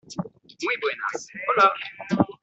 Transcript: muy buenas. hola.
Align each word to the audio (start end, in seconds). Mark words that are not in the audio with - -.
muy 0.63 0.75
buenas. 0.81 1.27
hola. 2.11 2.25